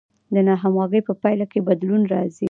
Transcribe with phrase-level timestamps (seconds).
[0.33, 2.39] د ناهمغږۍ په پایله کې بدلون راځي.